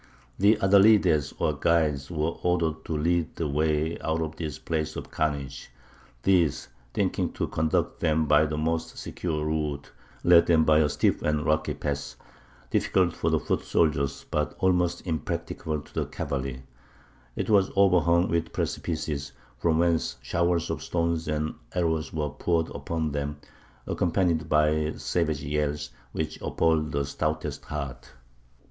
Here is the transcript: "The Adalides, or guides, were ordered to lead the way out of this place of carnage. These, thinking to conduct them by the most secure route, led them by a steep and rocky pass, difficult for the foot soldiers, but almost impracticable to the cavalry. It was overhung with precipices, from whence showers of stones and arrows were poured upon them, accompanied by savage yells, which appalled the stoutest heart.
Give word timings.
"The 0.39 0.55
Adalides, 0.55 1.31
or 1.37 1.53
guides, 1.59 2.09
were 2.09 2.33
ordered 2.41 2.85
to 2.85 2.97
lead 2.97 3.35
the 3.35 3.47
way 3.47 3.99
out 3.99 4.19
of 4.23 4.35
this 4.35 4.57
place 4.57 4.95
of 4.95 5.11
carnage. 5.11 5.69
These, 6.23 6.69
thinking 6.91 7.33
to 7.33 7.45
conduct 7.45 7.99
them 7.99 8.25
by 8.25 8.47
the 8.47 8.57
most 8.57 8.97
secure 8.97 9.45
route, 9.45 9.91
led 10.23 10.47
them 10.47 10.63
by 10.63 10.79
a 10.79 10.89
steep 10.89 11.21
and 11.21 11.45
rocky 11.45 11.75
pass, 11.75 12.15
difficult 12.71 13.13
for 13.13 13.29
the 13.29 13.39
foot 13.39 13.61
soldiers, 13.61 14.25
but 14.31 14.55
almost 14.57 15.05
impracticable 15.05 15.81
to 15.81 15.93
the 15.93 16.05
cavalry. 16.07 16.63
It 17.35 17.51
was 17.51 17.69
overhung 17.77 18.27
with 18.27 18.53
precipices, 18.53 19.33
from 19.59 19.77
whence 19.77 20.17
showers 20.23 20.71
of 20.71 20.81
stones 20.81 21.27
and 21.27 21.53
arrows 21.75 22.11
were 22.11 22.31
poured 22.31 22.69
upon 22.71 23.11
them, 23.11 23.37
accompanied 23.85 24.49
by 24.49 24.93
savage 24.97 25.43
yells, 25.43 25.91
which 26.11 26.41
appalled 26.41 26.91
the 26.91 27.05
stoutest 27.05 27.65
heart. 27.65 28.11